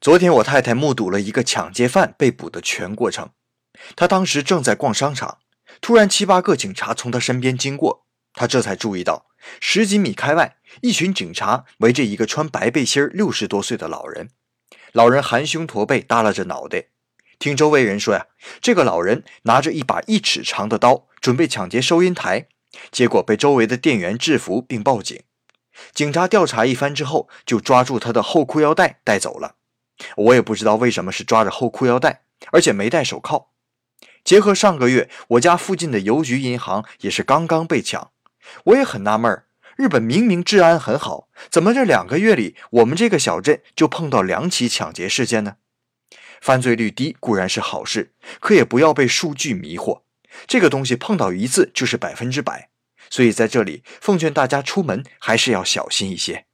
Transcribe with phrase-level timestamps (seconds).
[0.00, 3.30] 昨天我太太目睹了一个抢劫犯被捕的全过程。
[3.96, 5.38] 她当时正在逛商场，
[5.80, 9.26] 突然七八个警察从她身边经过，她这才注意到
[9.60, 14.30] 十几米开外，一群警察围着一个穿白背心、六十多岁的老人。
[14.92, 16.86] 老人含胸驼背，耷拉着脑袋。
[17.40, 18.26] 听周围人说呀，
[18.60, 22.46] 这个老人拿着一把一尺长的刀，准备抢劫收银台，
[22.92, 25.20] 结果被周围的店员制服并报警。
[25.92, 29.56] 警察调查一番之后，就抓住他的后裤腰带带走了。
[30.16, 33.50] 我也不知道为什么是抓着后裤腰带，而且没戴手铐。
[34.24, 38.10] 结合上个月我家附近的邮局银行也是刚刚被抢，
[38.64, 39.46] 我也很纳闷儿。
[39.76, 45.56] 日本明明治安很好，怎么这两个月里我们这个小镇就碰到两起抢劫事件呢？
[46.40, 50.02] 犯罪率低固然是好事，可也不要被数据迷惑。
[50.48, 52.70] 这个东西碰到一次就是百分之百，
[53.08, 56.47] 所以在这里奉劝大家出门还是要小心一些。